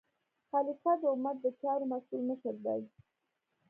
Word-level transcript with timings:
خلیفه 0.49 0.91
د 1.01 1.03
امت 1.13 1.37
د 1.43 1.47
چارو 1.61 1.85
مسؤل 1.91 2.21
مشر 2.29 2.55
دی. 2.65 2.81